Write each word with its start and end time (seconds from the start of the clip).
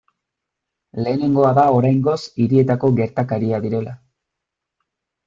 Lehenengoa 1.07 1.51
da 1.59 1.65
oraingoz 1.79 2.15
hirietako 2.45 2.91
gertakaria 3.01 3.61
direla. 3.67 3.95